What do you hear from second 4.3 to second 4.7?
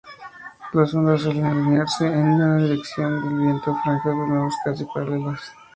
nubes